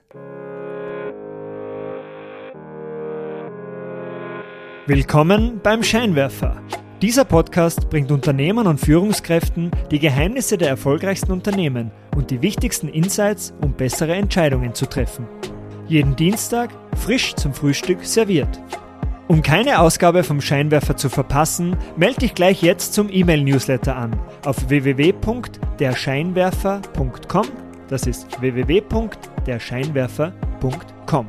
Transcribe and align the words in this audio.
Willkommen 4.90 5.62
beim 5.62 5.84
Scheinwerfer. 5.84 6.62
Dieser 7.04 7.24
Podcast 7.24 7.92
bringt 7.92 8.10
Unternehmern 8.10 8.66
und 8.66 8.80
Führungskräften 8.80 9.70
die 9.92 10.00
Geheimnisse 10.00 10.58
der 10.58 10.70
erfolgreichsten 10.70 11.32
Unternehmen 11.32 11.92
und 12.16 12.32
die 12.32 12.42
wichtigsten 12.42 12.88
Insights, 12.88 13.54
um 13.62 13.74
bessere 13.74 14.16
Entscheidungen 14.16 14.74
zu 14.74 14.88
treffen. 14.88 15.28
Jeden 15.88 16.16
Dienstag 16.16 16.72
frisch 16.96 17.36
zum 17.36 17.54
Frühstück 17.54 18.04
serviert. 18.04 18.60
Um 19.28 19.44
keine 19.44 19.80
Ausgabe 19.80 20.24
vom 20.24 20.42
Scheinwerfer 20.42 20.98
zu 20.98 21.10
verpassen, 21.10 21.78
melde 21.96 22.22
dich 22.22 22.34
gleich 22.34 22.64
jetzt 22.64 22.96
zum 22.96 23.12
E-Mail-Newsletter 23.12 23.96
an 23.96 24.20
auf 24.44 24.70
www.derscheinwerfer.com. 24.70 27.46
Das 27.90 28.08
ist 28.08 28.42
www.derscheinwerfer.com. 28.42 31.28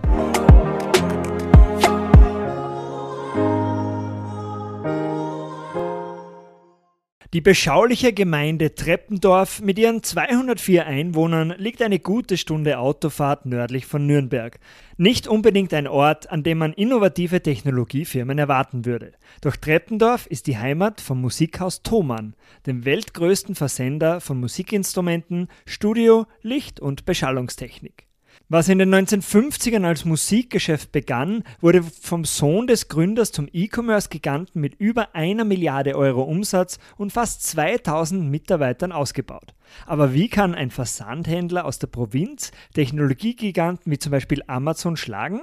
Die 7.33 7.41
beschauliche 7.41 8.13
Gemeinde 8.13 8.75
Treppendorf 8.75 9.61
mit 9.61 9.79
ihren 9.79 10.03
204 10.03 10.85
Einwohnern 10.85 11.55
liegt 11.59 11.81
eine 11.81 12.01
gute 12.01 12.37
Stunde 12.37 12.81
Autofahrt 12.81 13.47
nördlich 13.47 13.87
von 13.87 14.05
Nürnberg. 14.05 14.59
Nicht 14.97 15.29
unbedingt 15.29 15.73
ein 15.73 15.87
Ort, 15.87 16.29
an 16.33 16.43
dem 16.43 16.59
man 16.59 16.73
innovative 16.73 17.41
Technologiefirmen 17.41 18.37
erwarten 18.37 18.85
würde. 18.85 19.13
Doch 19.43 19.55
Treppendorf 19.55 20.27
ist 20.27 20.49
die 20.49 20.59
Heimat 20.59 21.01
vom 21.01 21.21
Musikhaus 21.21 21.85
Thomann, 21.85 22.35
dem 22.67 22.85
weltgrößten 22.85 23.55
Versender 23.55 24.21
von 24.21 24.41
Musikinstrumenten, 24.41 25.47
Studio, 25.67 26.27
Licht 26.43 26.81
und 26.81 27.05
Beschallungstechnik. 27.05 28.10
Was 28.49 28.69
in 28.69 28.79
den 28.79 28.93
1950ern 28.93 29.85
als 29.87 30.05
Musikgeschäft 30.05 30.91
begann, 30.91 31.45
wurde 31.61 31.83
vom 31.83 32.25
Sohn 32.25 32.67
des 32.67 32.89
Gründers 32.89 33.31
zum 33.31 33.49
E-Commerce-Giganten 33.53 34.61
mit 34.61 34.75
über 34.75 35.15
einer 35.15 35.45
Milliarde 35.45 35.95
Euro 35.95 36.23
Umsatz 36.23 36.79
und 36.97 37.13
fast 37.13 37.45
2000 37.45 38.29
Mitarbeitern 38.29 38.91
ausgebaut. 38.91 39.55
Aber 39.87 40.15
wie 40.15 40.29
kann 40.29 40.55
ein 40.55 40.71
Versandhändler 40.71 41.65
aus 41.65 41.79
der 41.79 41.87
Provinz 41.87 42.51
Technologiegiganten 42.75 43.93
wie 43.93 43.99
zum 43.99 44.11
Beispiel 44.11 44.43
Amazon 44.49 44.97
schlagen? 44.97 45.43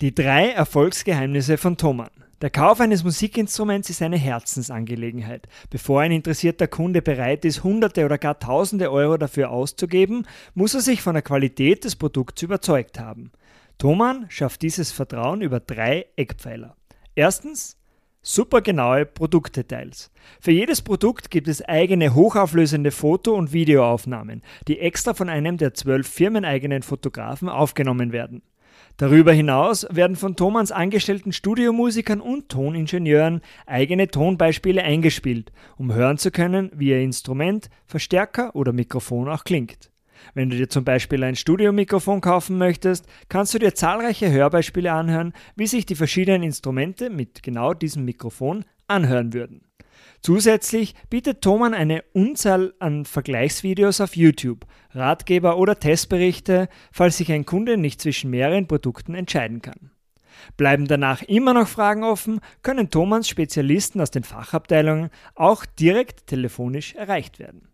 Die 0.00 0.14
drei 0.14 0.48
Erfolgsgeheimnisse 0.48 1.58
von 1.58 1.76
Thomann. 1.76 2.10
Der 2.40 2.48
Kauf 2.48 2.80
eines 2.80 3.04
Musikinstruments 3.04 3.90
ist 3.90 4.00
eine 4.00 4.16
Herzensangelegenheit. 4.16 5.46
Bevor 5.68 6.00
ein 6.00 6.10
interessierter 6.10 6.68
Kunde 6.68 7.02
bereit 7.02 7.44
ist, 7.44 7.64
Hunderte 7.64 8.06
oder 8.06 8.16
gar 8.16 8.38
Tausende 8.38 8.90
Euro 8.90 9.18
dafür 9.18 9.50
auszugeben, 9.50 10.26
muss 10.54 10.72
er 10.72 10.80
sich 10.80 11.02
von 11.02 11.12
der 11.12 11.22
Qualität 11.22 11.84
des 11.84 11.96
Produkts 11.96 12.40
überzeugt 12.40 12.98
haben. 12.98 13.30
Thomann 13.76 14.24
schafft 14.30 14.62
dieses 14.62 14.90
Vertrauen 14.90 15.42
über 15.42 15.60
drei 15.60 16.06
Eckpfeiler. 16.16 16.76
Erstens 17.14 17.76
supergenaue 18.22 19.04
Produktdetails. 19.04 20.10
Für 20.40 20.52
jedes 20.52 20.80
Produkt 20.80 21.30
gibt 21.30 21.46
es 21.46 21.60
eigene 21.60 22.14
hochauflösende 22.14 22.90
Foto- 22.90 23.34
und 23.34 23.52
Videoaufnahmen, 23.52 24.42
die 24.66 24.78
extra 24.78 25.12
von 25.12 25.28
einem 25.28 25.58
der 25.58 25.74
zwölf 25.74 26.08
firmeneigenen 26.08 26.82
Fotografen 26.82 27.50
aufgenommen 27.50 28.12
werden. 28.12 28.40
Darüber 29.00 29.32
hinaus 29.32 29.86
werden 29.88 30.14
von 30.14 30.36
Thomanns 30.36 30.72
angestellten 30.72 31.32
Studiomusikern 31.32 32.20
und 32.20 32.50
Toningenieuren 32.50 33.40
eigene 33.64 34.08
Tonbeispiele 34.08 34.82
eingespielt, 34.82 35.52
um 35.78 35.94
hören 35.94 36.18
zu 36.18 36.30
können, 36.30 36.70
wie 36.74 36.90
ihr 36.90 37.00
Instrument, 37.00 37.70
Verstärker 37.86 38.54
oder 38.54 38.74
Mikrofon 38.74 39.30
auch 39.30 39.44
klingt. 39.44 39.90
Wenn 40.34 40.50
du 40.50 40.56
dir 40.58 40.68
zum 40.68 40.84
Beispiel 40.84 41.24
ein 41.24 41.34
Studiomikrofon 41.34 42.20
kaufen 42.20 42.58
möchtest, 42.58 43.06
kannst 43.30 43.54
du 43.54 43.58
dir 43.58 43.74
zahlreiche 43.74 44.30
Hörbeispiele 44.30 44.92
anhören, 44.92 45.32
wie 45.56 45.66
sich 45.66 45.86
die 45.86 45.94
verschiedenen 45.94 46.42
Instrumente 46.42 47.08
mit 47.08 47.42
genau 47.42 47.72
diesem 47.72 48.04
Mikrofon 48.04 48.66
anhören 48.86 49.32
würden. 49.32 49.62
Zusätzlich 50.22 50.94
bietet 51.08 51.40
Thomann 51.40 51.72
eine 51.74 52.04
Unzahl 52.12 52.74
an 52.78 53.04
Vergleichsvideos 53.04 54.00
auf 54.00 54.16
YouTube, 54.16 54.66
Ratgeber 54.92 55.56
oder 55.56 55.78
Testberichte, 55.78 56.68
falls 56.92 57.16
sich 57.16 57.32
ein 57.32 57.46
Kunde 57.46 57.76
nicht 57.76 58.00
zwischen 58.00 58.30
mehreren 58.30 58.66
Produkten 58.66 59.14
entscheiden 59.14 59.62
kann. 59.62 59.90
Bleiben 60.56 60.86
danach 60.86 61.22
immer 61.22 61.54
noch 61.54 61.68
Fragen 61.68 62.04
offen, 62.04 62.40
können 62.62 62.90
Thomanns 62.90 63.28
Spezialisten 63.28 64.00
aus 64.00 64.10
den 64.10 64.24
Fachabteilungen 64.24 65.10
auch 65.34 65.64
direkt 65.64 66.26
telefonisch 66.26 66.94
erreicht 66.94 67.38
werden. 67.38 67.68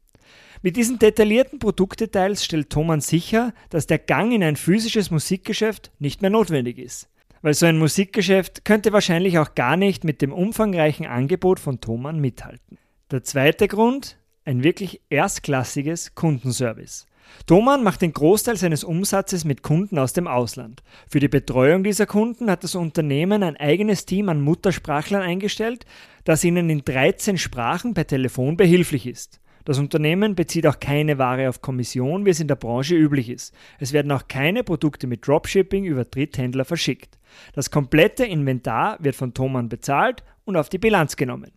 Mit 0.62 0.76
diesen 0.76 0.98
detaillierten 0.98 1.58
Produktdetails 1.58 2.44
stellt 2.44 2.70
Thomann 2.70 3.00
sicher, 3.00 3.52
dass 3.70 3.86
der 3.86 3.98
Gang 3.98 4.32
in 4.32 4.42
ein 4.42 4.56
physisches 4.56 5.10
Musikgeschäft 5.10 5.92
nicht 5.98 6.22
mehr 6.22 6.30
notwendig 6.30 6.78
ist. 6.78 7.08
Weil 7.46 7.54
so 7.54 7.66
ein 7.66 7.78
Musikgeschäft 7.78 8.64
könnte 8.64 8.92
wahrscheinlich 8.92 9.38
auch 9.38 9.54
gar 9.54 9.76
nicht 9.76 10.02
mit 10.02 10.20
dem 10.20 10.32
umfangreichen 10.32 11.06
Angebot 11.06 11.60
von 11.60 11.80
Thomann 11.80 12.20
mithalten. 12.20 12.76
Der 13.12 13.22
zweite 13.22 13.68
Grund, 13.68 14.18
ein 14.44 14.64
wirklich 14.64 15.00
erstklassiges 15.10 16.16
Kundenservice. 16.16 17.06
Thomann 17.46 17.84
macht 17.84 18.02
den 18.02 18.12
Großteil 18.12 18.56
seines 18.56 18.82
Umsatzes 18.82 19.44
mit 19.44 19.62
Kunden 19.62 19.96
aus 19.96 20.12
dem 20.12 20.26
Ausland. 20.26 20.82
Für 21.08 21.20
die 21.20 21.28
Betreuung 21.28 21.84
dieser 21.84 22.06
Kunden 22.06 22.50
hat 22.50 22.64
das 22.64 22.74
Unternehmen 22.74 23.44
ein 23.44 23.56
eigenes 23.56 24.06
Team 24.06 24.28
an 24.28 24.40
Muttersprachlern 24.40 25.22
eingestellt, 25.22 25.86
das 26.24 26.42
ihnen 26.42 26.68
in 26.68 26.84
13 26.84 27.38
Sprachen 27.38 27.94
per 27.94 28.08
Telefon 28.08 28.56
behilflich 28.56 29.06
ist. 29.06 29.38
Das 29.66 29.80
Unternehmen 29.80 30.36
bezieht 30.36 30.64
auch 30.68 30.78
keine 30.78 31.18
Ware 31.18 31.48
auf 31.48 31.60
Kommission, 31.60 32.24
wie 32.24 32.30
es 32.30 32.38
in 32.38 32.46
der 32.46 32.54
Branche 32.54 32.94
üblich 32.94 33.28
ist. 33.28 33.52
Es 33.80 33.92
werden 33.92 34.12
auch 34.12 34.28
keine 34.28 34.62
Produkte 34.62 35.08
mit 35.08 35.26
Dropshipping 35.26 35.84
über 35.84 36.04
Dritthändler 36.04 36.64
verschickt. 36.64 37.18
Das 37.52 37.72
komplette 37.72 38.24
Inventar 38.24 38.96
wird 39.00 39.16
von 39.16 39.34
Thomann 39.34 39.68
bezahlt 39.68 40.22
und 40.44 40.56
auf 40.56 40.68
die 40.68 40.78
Bilanz 40.78 41.16
genommen. 41.16 41.50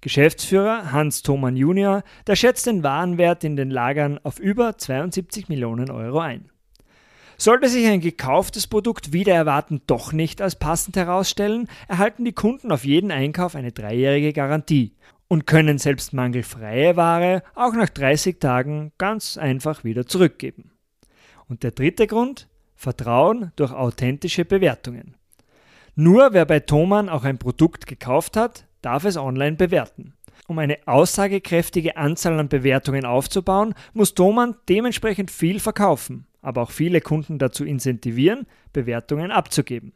Geschäftsführer 0.00 0.90
Hans 0.90 1.20
Thomann 1.20 1.54
Junior, 1.54 2.02
der 2.26 2.34
schätzt 2.34 2.66
den 2.66 2.82
Warenwert 2.82 3.44
in 3.44 3.56
den 3.56 3.70
Lagern 3.70 4.18
auf 4.22 4.38
über 4.38 4.78
72 4.78 5.50
Millionen 5.50 5.90
Euro 5.90 6.20
ein. 6.20 6.48
Sollte 7.36 7.68
sich 7.68 7.86
ein 7.86 8.00
gekauftes 8.00 8.68
Produkt 8.68 9.12
wieder 9.12 9.34
erwarten 9.34 9.82
doch 9.86 10.14
nicht 10.14 10.40
als 10.40 10.56
passend 10.56 10.96
herausstellen, 10.96 11.68
erhalten 11.88 12.24
die 12.24 12.32
Kunden 12.32 12.72
auf 12.72 12.86
jeden 12.86 13.10
Einkauf 13.10 13.54
eine 13.54 13.72
dreijährige 13.72 14.32
Garantie 14.32 14.94
und 15.30 15.46
können 15.46 15.78
selbst 15.78 16.12
mangelfreie 16.12 16.96
Ware 16.96 17.44
auch 17.54 17.72
nach 17.72 17.88
30 17.88 18.40
Tagen 18.40 18.90
ganz 18.98 19.38
einfach 19.38 19.84
wieder 19.84 20.04
zurückgeben. 20.04 20.72
Und 21.46 21.62
der 21.62 21.70
dritte 21.70 22.08
Grund? 22.08 22.48
Vertrauen 22.74 23.52
durch 23.54 23.72
authentische 23.72 24.44
Bewertungen. 24.44 25.14
Nur 25.94 26.32
wer 26.32 26.46
bei 26.46 26.58
Thomann 26.58 27.08
auch 27.08 27.22
ein 27.22 27.38
Produkt 27.38 27.86
gekauft 27.86 28.36
hat, 28.36 28.66
darf 28.82 29.04
es 29.04 29.16
online 29.16 29.54
bewerten. 29.54 30.14
Um 30.48 30.58
eine 30.58 30.78
aussagekräftige 30.86 31.96
Anzahl 31.96 32.36
an 32.40 32.48
Bewertungen 32.48 33.04
aufzubauen, 33.04 33.74
muss 33.92 34.14
Thomann 34.14 34.56
dementsprechend 34.68 35.30
viel 35.30 35.60
verkaufen, 35.60 36.26
aber 36.42 36.62
auch 36.62 36.72
viele 36.72 37.00
Kunden 37.00 37.38
dazu 37.38 37.64
incentivieren, 37.64 38.46
Bewertungen 38.72 39.30
abzugeben. 39.30 39.92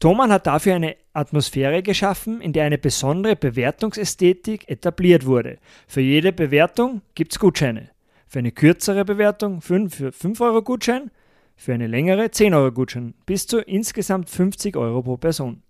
Thomann 0.00 0.32
hat 0.32 0.46
dafür 0.46 0.74
eine 0.74 0.96
Atmosphäre 1.12 1.82
geschaffen, 1.82 2.40
in 2.40 2.52
der 2.52 2.64
eine 2.64 2.78
besondere 2.78 3.36
Bewertungsästhetik 3.36 4.68
etabliert 4.68 5.26
wurde. 5.26 5.58
Für 5.86 6.00
jede 6.00 6.32
Bewertung 6.32 7.02
gibt 7.14 7.32
es 7.32 7.38
Gutscheine. 7.38 7.90
Für 8.26 8.40
eine 8.40 8.52
kürzere 8.52 9.04
Bewertung 9.04 9.60
5 9.60 9.94
für 9.94 10.12
5 10.12 10.40
Euro 10.40 10.62
Gutschein, 10.62 11.10
für 11.56 11.74
eine 11.74 11.86
längere 11.86 12.30
10 12.30 12.54
Euro 12.54 12.72
Gutschein, 12.72 13.14
bis 13.26 13.46
zu 13.46 13.60
insgesamt 13.60 14.30
50 14.30 14.76
Euro 14.76 15.02
pro 15.02 15.16
Person. 15.16 15.62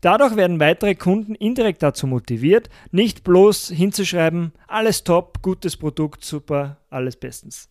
Dadurch 0.00 0.36
werden 0.36 0.60
weitere 0.60 0.94
Kunden 0.94 1.34
indirekt 1.34 1.82
dazu 1.82 2.06
motiviert, 2.06 2.68
nicht 2.90 3.24
bloß 3.24 3.68
hinzuschreiben, 3.68 4.52
alles 4.66 5.04
top, 5.04 5.42
gutes 5.42 5.76
Produkt, 5.76 6.24
super, 6.24 6.78
alles 6.90 7.16
bestens. 7.16 7.68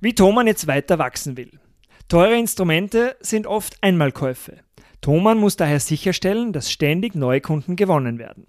Wie 0.00 0.14
Thomann 0.14 0.46
jetzt 0.46 0.66
weiter 0.66 0.98
wachsen 0.98 1.36
will. 1.36 1.60
Teure 2.08 2.36
Instrumente 2.36 3.16
sind 3.20 3.46
oft 3.46 3.76
Einmalkäufe. 3.80 4.58
Thomann 5.02 5.38
muss 5.38 5.56
daher 5.56 5.80
sicherstellen, 5.80 6.52
dass 6.52 6.70
ständig 6.70 7.16
neue 7.16 7.40
Kunden 7.40 7.74
gewonnen 7.74 8.18
werden. 8.18 8.46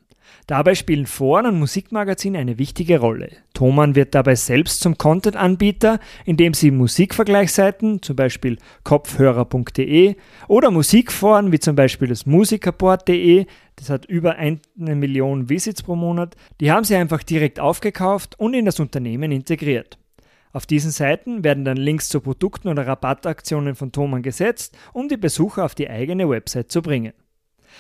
Dabei 0.48 0.76
spielen 0.76 1.08
Foren 1.08 1.48
und 1.48 1.60
Musikmagazine 1.60 2.38
eine 2.38 2.58
wichtige 2.60 3.00
Rolle. 3.00 3.32
Thomann 3.54 3.96
wird 3.96 4.14
dabei 4.14 4.36
selbst 4.36 4.82
zum 4.82 4.98
Content-Anbieter, 4.98 6.00
indem 6.26 6.54
sie 6.54 6.70
Musikvergleichsseiten, 6.70 8.02
zum 8.02 8.16
Beispiel 8.16 8.58
kopfhörer.de 8.84 10.16
oder 10.48 10.72
Musikforen 10.72 11.52
wie 11.52 11.60
zum 11.60 11.76
Beispiel 11.76 12.08
das 12.08 12.26
musikerboard.de, 12.26 13.48
das 13.76 13.90
hat 13.90 14.06
über 14.06 14.36
eine 14.36 14.60
Million 14.78 15.50
Visits 15.50 15.82
pro 15.82 15.96
Monat, 15.96 16.36
die 16.60 16.72
haben 16.72 16.84
sie 16.84 16.96
einfach 16.96 17.24
direkt 17.24 17.60
aufgekauft 17.60 18.40
und 18.40 18.54
in 18.54 18.66
das 18.66 18.80
Unternehmen 18.80 19.32
integriert. 19.32 19.98
Auf 20.54 20.68
diesen 20.68 20.92
Seiten 20.92 21.44
werden 21.44 21.66
dann 21.66 21.78
Links 21.78 22.10
zu 22.10 22.22
Produkten 22.22 22.68
oder 22.68 22.86
Rabattaktionen 22.86 23.74
von 23.74 23.92
Thomann 23.92 24.22
gesetzt, 24.22 24.78
um 24.94 25.10
die 25.10 25.18
Besucher 25.18 25.66
auf 25.66 25.74
die 25.74 25.90
eigene 25.90 26.30
Website 26.30 26.72
zu 26.72 26.84
bringen. 26.84 27.14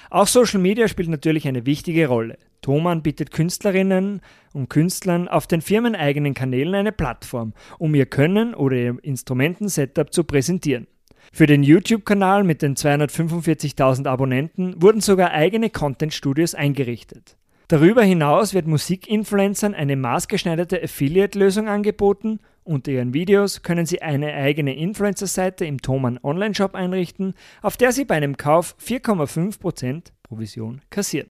Auch 0.10 0.26
Social 0.26 0.60
Media 0.60 0.88
spielt 0.88 1.10
natürlich 1.10 1.48
eine 1.48 1.68
wichtige 1.68 2.08
Rolle. 2.08 2.40
Thomann 2.64 3.04
bietet 3.04 3.30
Künstlerinnen 3.32 4.22
und 4.54 4.70
Künstlern 4.70 5.28
auf 5.28 5.46
den 5.46 5.62
firmeneigenen 5.62 6.34
Kanälen 6.34 6.74
eine 6.74 6.92
Plattform, 6.92 7.54
um 7.78 7.94
ihr 7.94 8.08
Können 8.08 8.56
oder 8.56 8.76
ihr 8.76 8.98
Instrumentensetup 9.04 10.12
zu 10.12 10.24
präsentieren. 10.24 10.88
Für 11.32 11.46
den 11.46 11.62
YouTube-Kanal 11.62 12.44
mit 12.44 12.64
den 12.64 12.76
245.000 12.76 14.08
Abonnenten 14.08 14.82
wurden 14.82 15.02
sogar 15.02 15.32
eigene 15.32 15.70
Content-Studios 15.70 16.56
eingerichtet. 16.56 17.38
Darüber 17.68 18.04
hinaus 18.04 18.54
wird 18.54 18.68
Musikinfluencern 18.68 19.74
eine 19.74 19.96
maßgeschneiderte 19.96 20.84
Affiliate-Lösung 20.84 21.70
angeboten. 21.70 22.40
Unter 22.64 22.92
ihren 22.92 23.14
Videos 23.14 23.62
können 23.62 23.86
sie 23.86 24.02
eine 24.02 24.34
eigene 24.34 24.76
Influencer-Seite 24.76 25.66
im 25.66 25.82
Thomann 25.82 26.20
Online-Shop 26.24 26.76
einrichten, 26.76 27.34
auf 27.62 27.76
der 27.76 27.92
sie 27.92 28.06
bei 28.06 28.16
einem 28.16 28.38
Kauf 28.38 28.76
4,5% 28.82 30.12
Provision 30.24 30.82
kassieren. 30.90 31.28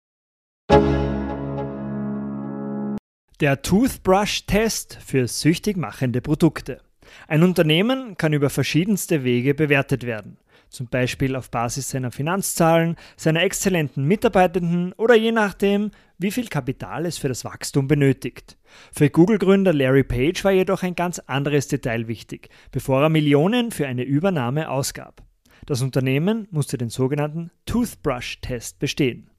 Der 3.39 3.61
Toothbrush-Test 3.61 4.99
für 5.03 5.27
süchtig 5.27 5.75
machende 5.75 6.21
Produkte. 6.21 6.81
Ein 7.27 7.43
Unternehmen 7.43 8.15
kann 8.15 8.33
über 8.33 8.49
verschiedenste 8.49 9.23
Wege 9.23 9.53
bewertet 9.53 10.05
werden 10.05 10.37
zum 10.73 10.87
Beispiel 10.87 11.35
auf 11.35 11.51
Basis 11.51 11.89
seiner 11.89 12.11
Finanzzahlen, 12.11 12.95
seiner 13.15 13.43
exzellenten 13.43 14.05
Mitarbeitenden 14.05 14.93
oder 14.93 15.15
je 15.15 15.31
nachdem, 15.31 15.91
wie 16.17 16.31
viel 16.31 16.47
Kapital 16.47 17.05
es 17.05 17.17
für 17.17 17.27
das 17.27 17.45
Wachstum 17.45 17.87
benötigt. 17.87 18.57
Für 18.91 19.09
Google-Gründer 19.09 19.73
Larry 19.73 20.03
Page 20.03 20.43
war 20.43 20.51
jedoch 20.51 20.83
ein 20.83 20.95
ganz 20.95 21.19
anderes 21.19 21.67
Detail 21.67 22.07
wichtig, 22.07 22.49
bevor 22.71 23.01
er 23.01 23.09
Millionen 23.09 23.71
für 23.71 23.87
eine 23.87 24.03
Übernahme 24.03 24.69
ausgab. 24.69 25.23
Das 25.65 25.81
Unternehmen 25.81 26.47
musste 26.51 26.77
den 26.77 26.89
sogenannten 26.89 27.51
Toothbrush-Test 27.65 28.79
bestehen. 28.79 29.29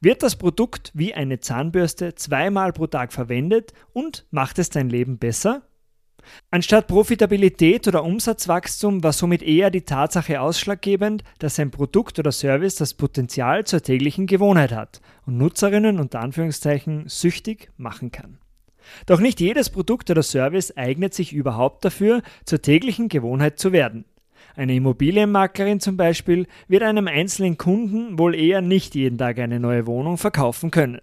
Wird 0.00 0.22
das 0.22 0.36
Produkt 0.36 0.92
wie 0.94 1.14
eine 1.14 1.40
Zahnbürste 1.40 2.14
zweimal 2.14 2.72
pro 2.72 2.86
Tag 2.86 3.12
verwendet 3.12 3.72
und 3.92 4.26
macht 4.30 4.58
es 4.58 4.70
dein 4.70 4.88
Leben 4.88 5.18
besser? 5.18 5.62
Anstatt 6.50 6.86
Profitabilität 6.86 7.88
oder 7.88 8.04
Umsatzwachstum 8.04 9.02
war 9.02 9.12
somit 9.12 9.42
eher 9.42 9.70
die 9.70 9.82
Tatsache 9.82 10.40
ausschlaggebend, 10.40 11.24
dass 11.38 11.58
ein 11.58 11.70
Produkt 11.70 12.18
oder 12.18 12.32
Service 12.32 12.76
das 12.76 12.94
Potenzial 12.94 13.64
zur 13.64 13.82
täglichen 13.82 14.26
Gewohnheit 14.26 14.72
hat 14.72 15.00
und 15.26 15.38
Nutzerinnen 15.38 15.98
unter 15.98 16.20
Anführungszeichen 16.20 17.04
süchtig 17.08 17.70
machen 17.76 18.10
kann. 18.12 18.38
Doch 19.06 19.20
nicht 19.20 19.40
jedes 19.40 19.70
Produkt 19.70 20.10
oder 20.10 20.22
Service 20.22 20.76
eignet 20.76 21.14
sich 21.14 21.32
überhaupt 21.32 21.84
dafür, 21.84 22.22
zur 22.44 22.60
täglichen 22.62 23.08
Gewohnheit 23.08 23.58
zu 23.58 23.72
werden. 23.72 24.04
Eine 24.56 24.74
Immobilienmaklerin 24.74 25.80
zum 25.80 25.96
Beispiel 25.96 26.46
wird 26.68 26.82
einem 26.82 27.08
einzelnen 27.08 27.58
Kunden 27.58 28.18
wohl 28.18 28.34
eher 28.34 28.60
nicht 28.60 28.94
jeden 28.94 29.18
Tag 29.18 29.38
eine 29.38 29.58
neue 29.58 29.86
Wohnung 29.86 30.16
verkaufen 30.16 30.70
können. 30.70 31.00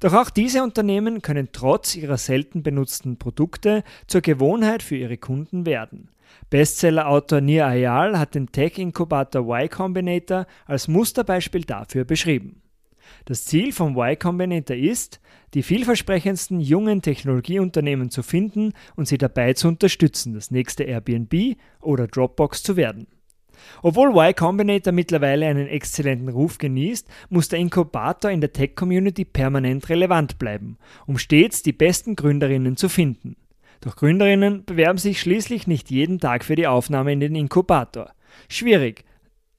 Doch 0.00 0.14
auch 0.14 0.30
diese 0.30 0.62
Unternehmen 0.62 1.22
können 1.22 1.48
trotz 1.52 1.96
ihrer 1.96 2.16
selten 2.16 2.62
benutzten 2.62 3.18
Produkte 3.18 3.84
zur 4.06 4.20
Gewohnheit 4.20 4.82
für 4.82 4.96
ihre 4.96 5.18
Kunden 5.18 5.66
werden. 5.66 6.10
Bestsellerautor 6.50 7.40
Nir 7.40 7.66
Ayal 7.66 8.18
hat 8.18 8.34
den 8.34 8.52
Tech-Inkubator 8.52 9.42
Y 9.42 9.68
Combinator 9.68 10.46
als 10.66 10.88
Musterbeispiel 10.88 11.64
dafür 11.64 12.04
beschrieben. 12.04 12.62
Das 13.24 13.44
Ziel 13.44 13.72
vom 13.72 13.96
Y 13.96 14.18
Combinator 14.18 14.76
ist, 14.76 15.20
die 15.54 15.62
vielversprechendsten 15.62 16.60
jungen 16.60 17.02
Technologieunternehmen 17.02 18.10
zu 18.10 18.22
finden 18.22 18.72
und 18.96 19.08
sie 19.08 19.18
dabei 19.18 19.54
zu 19.54 19.68
unterstützen, 19.68 20.34
das 20.34 20.50
nächste 20.50 20.84
Airbnb 20.84 21.56
oder 21.80 22.06
Dropbox 22.06 22.62
zu 22.62 22.76
werden. 22.76 23.06
Obwohl 23.82 24.10
Y 24.10 24.34
Combinator 24.34 24.92
mittlerweile 24.92 25.46
einen 25.46 25.68
exzellenten 25.68 26.28
Ruf 26.28 26.58
genießt, 26.58 27.08
muss 27.30 27.48
der 27.48 27.58
Inkubator 27.58 28.30
in 28.30 28.40
der 28.40 28.52
Tech-Community 28.52 29.24
permanent 29.24 29.88
relevant 29.88 30.38
bleiben, 30.38 30.78
um 31.06 31.18
stets 31.18 31.62
die 31.62 31.72
besten 31.72 32.16
Gründerinnen 32.16 32.76
zu 32.76 32.88
finden. 32.88 33.36
Doch 33.80 33.96
Gründerinnen 33.96 34.64
bewerben 34.64 34.98
sich 34.98 35.20
schließlich 35.20 35.66
nicht 35.66 35.90
jeden 35.90 36.18
Tag 36.18 36.44
für 36.44 36.56
die 36.56 36.66
Aufnahme 36.66 37.12
in 37.12 37.20
den 37.20 37.34
Inkubator. 37.34 38.12
Schwierig, 38.48 39.04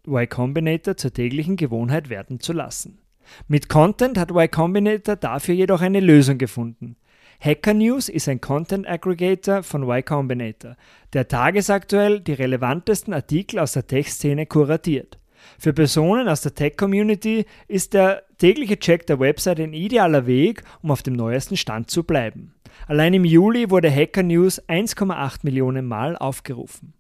Y 0.08 0.28
Combinator 0.28 0.98
zur 0.98 1.14
täglichen 1.14 1.56
Gewohnheit 1.56 2.10
werden 2.10 2.40
zu 2.40 2.54
lassen. 2.54 3.00
Mit 3.48 3.70
Content 3.70 4.18
hat 4.18 4.32
Y 4.32 4.50
Combinator 4.50 5.16
dafür 5.16 5.56
jedoch 5.56 5.82
eine 5.82 6.00
Lösung 6.00 6.38
gefunden. 6.38 6.96
Hacker 7.42 7.74
News 7.74 8.10
ist 8.10 8.28
ein 8.28 8.42
Content 8.42 8.86
Aggregator 8.86 9.64
von 9.64 9.84
Y 9.84 10.04
Combinator, 10.04 10.76
der 11.14 11.30
tagesaktuell 11.30 12.20
die 12.20 12.34
relevantesten 12.34 13.14
Artikel 13.14 13.60
aus 13.60 13.72
der 13.72 13.88
Tech-Szene 13.88 14.46
kuratiert. 14.46 15.20
Für 15.58 15.72
Personen 15.72 16.28
aus 16.28 16.42
der 16.42 16.54
Tech-Community 16.54 17.46
ist 17.70 17.94
der 17.94 18.24
tägliche 18.40 18.78
Check 18.78 19.08
der 19.08 19.22
Website 19.22 19.62
ein 19.62 19.72
idealer 19.72 20.28
Weg, 20.28 20.64
um 20.82 20.92
auf 20.92 21.02
dem 21.02 21.14
neuesten 21.14 21.56
Stand 21.56 21.90
zu 21.90 22.04
bleiben. 22.04 22.56
Allein 22.88 23.14
im 23.14 23.24
Juli 23.24 23.70
wurde 23.70 23.90
Hacker 23.90 24.24
News 24.24 24.62
1,8 24.68 25.40
Millionen 25.44 25.86
Mal 25.86 26.18
aufgerufen. 26.18 26.94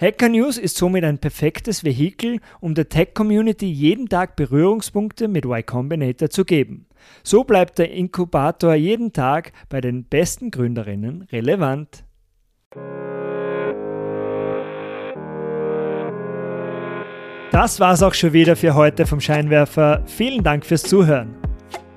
Hacker 0.00 0.28
News 0.28 0.58
ist 0.58 0.76
somit 0.76 1.02
ein 1.02 1.18
perfektes 1.18 1.82
Vehikel, 1.82 2.38
um 2.60 2.76
der 2.76 2.88
Tech-Community 2.88 3.66
jeden 3.66 4.08
Tag 4.08 4.36
Berührungspunkte 4.36 5.26
mit 5.26 5.44
Y 5.44 5.66
Combinator 5.66 6.30
zu 6.30 6.44
geben. 6.44 6.86
So 7.24 7.42
bleibt 7.42 7.80
der 7.80 7.90
Inkubator 7.90 8.74
jeden 8.74 9.12
Tag 9.12 9.50
bei 9.68 9.80
den 9.80 10.04
besten 10.04 10.52
Gründerinnen 10.52 11.22
relevant. 11.32 12.04
Das 17.50 17.80
war's 17.80 18.04
auch 18.04 18.14
schon 18.14 18.32
wieder 18.32 18.54
für 18.54 18.76
heute 18.76 19.04
vom 19.04 19.20
Scheinwerfer. 19.20 20.04
Vielen 20.06 20.44
Dank 20.44 20.64
fürs 20.64 20.84
Zuhören. 20.84 21.34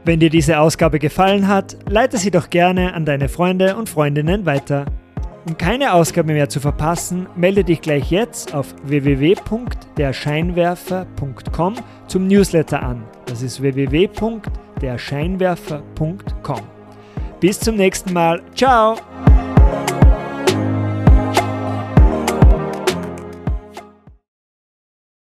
Wenn 0.05 0.19
dir 0.19 0.31
diese 0.31 0.59
Ausgabe 0.59 0.97
gefallen 0.97 1.47
hat, 1.47 1.77
leite 1.87 2.17
sie 2.17 2.31
doch 2.31 2.49
gerne 2.49 2.95
an 2.95 3.05
deine 3.05 3.29
Freunde 3.29 3.75
und 3.75 3.89
Freundinnen 3.89 4.47
weiter. 4.47 4.85
Um 5.45 5.57
keine 5.57 5.93
Ausgabe 5.93 6.33
mehr 6.33 6.49
zu 6.49 6.59
verpassen, 6.59 7.27
melde 7.35 7.63
dich 7.63 7.81
gleich 7.81 8.11
jetzt 8.11 8.53
auf 8.53 8.75
www.derscheinwerfer.com 8.83 11.75
zum 12.07 12.27
Newsletter 12.27 12.83
an. 12.83 13.03
Das 13.25 13.41
ist 13.41 13.59
www.derscheinwerfer.com. 13.61 16.61
Bis 17.39 17.59
zum 17.59 17.75
nächsten 17.75 18.13
Mal. 18.13 18.43
Ciao! 18.53 18.97